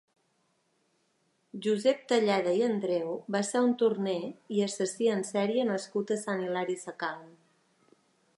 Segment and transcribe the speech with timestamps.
[1.65, 4.17] Josep Talleda i Andreu va ser un torner
[4.57, 7.31] i assassí en sèrie nascut a Sant Hilari Sacalm.